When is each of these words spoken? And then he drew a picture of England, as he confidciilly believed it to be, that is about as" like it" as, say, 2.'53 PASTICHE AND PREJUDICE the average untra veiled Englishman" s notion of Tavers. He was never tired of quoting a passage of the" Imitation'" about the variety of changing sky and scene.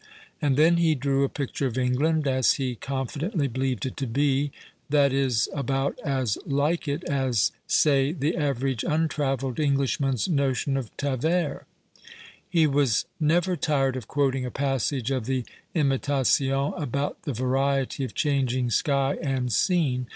And 0.41 0.57
then 0.57 0.77
he 0.77 0.95
drew 0.95 1.23
a 1.23 1.29
picture 1.29 1.67
of 1.67 1.77
England, 1.77 2.27
as 2.27 2.53
he 2.53 2.75
confidciilly 2.75 3.53
believed 3.53 3.85
it 3.85 3.95
to 3.97 4.07
be, 4.07 4.51
that 4.89 5.13
is 5.13 5.47
about 5.53 5.99
as" 6.03 6.39
like 6.63 6.87
it" 6.87 7.03
as, 7.03 7.51
say, 7.67 8.11
2.'53 8.11 8.13
PASTICHE 8.13 8.13
AND 8.13 8.19
PREJUDICE 8.19 8.35
the 8.35 8.45
average 8.47 8.81
untra 8.83 9.37
veiled 9.39 9.59
Englishman" 9.59 10.13
s 10.15 10.27
notion 10.27 10.75
of 10.77 10.97
Tavers. 10.97 11.61
He 12.49 12.65
was 12.65 13.05
never 13.19 13.55
tired 13.55 13.95
of 13.95 14.07
quoting 14.07 14.43
a 14.43 14.49
passage 14.49 15.11
of 15.11 15.27
the" 15.27 15.43
Imitation'" 15.75 16.51
about 16.81 17.21
the 17.21 17.33
variety 17.33 18.03
of 18.03 18.15
changing 18.15 18.71
sky 18.71 19.19
and 19.21 19.53
scene. 19.53 20.07